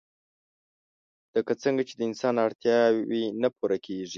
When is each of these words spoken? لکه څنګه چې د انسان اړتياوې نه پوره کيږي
لکه 1.35 1.53
څنګه 1.63 1.81
چې 1.87 1.93
د 1.95 2.01
انسان 2.09 2.35
اړتياوې 2.45 3.23
نه 3.41 3.49
پوره 3.55 3.77
کيږي 3.85 4.07